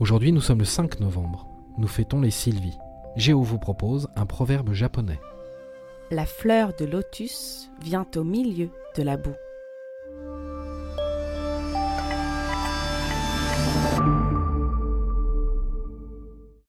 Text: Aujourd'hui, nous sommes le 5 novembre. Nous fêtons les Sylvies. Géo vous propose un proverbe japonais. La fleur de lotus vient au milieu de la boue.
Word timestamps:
Aujourd'hui, 0.00 0.30
nous 0.30 0.40
sommes 0.40 0.60
le 0.60 0.64
5 0.64 1.00
novembre. 1.00 1.48
Nous 1.76 1.88
fêtons 1.88 2.20
les 2.20 2.30
Sylvies. 2.30 2.78
Géo 3.16 3.42
vous 3.42 3.58
propose 3.58 4.08
un 4.14 4.26
proverbe 4.26 4.72
japonais. 4.72 5.18
La 6.12 6.24
fleur 6.24 6.72
de 6.78 6.84
lotus 6.84 7.68
vient 7.82 8.06
au 8.14 8.22
milieu 8.22 8.70
de 8.96 9.02
la 9.02 9.16
boue. 9.16 9.34